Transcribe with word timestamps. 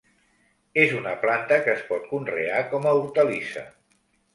És 0.83 0.95
una 1.01 1.13
planta 1.27 1.61
que 1.67 1.73
es 1.75 1.85
pot 1.93 2.11
conrear 2.17 2.67
com 2.77 2.89
a 2.93 2.99
hortalissa. 3.05 3.69